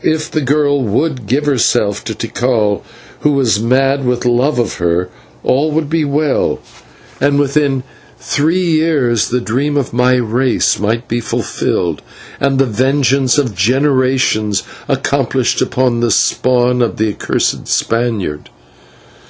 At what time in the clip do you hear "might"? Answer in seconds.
10.80-11.06